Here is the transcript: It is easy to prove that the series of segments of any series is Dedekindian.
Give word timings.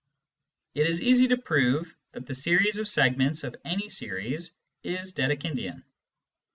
It 0.73 0.87
is 0.87 1.03
easy 1.03 1.27
to 1.27 1.37
prove 1.37 1.95
that 2.13 2.25
the 2.25 2.33
series 2.33 2.79
of 2.79 2.89
segments 2.89 3.43
of 3.43 3.55
any 3.63 3.87
series 3.89 4.51
is 4.81 5.13
Dedekindian. 5.13 5.83